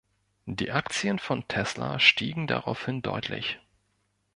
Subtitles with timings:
[0.47, 3.59] Die Aktien von Tesla stiegen daraufhin deutlich.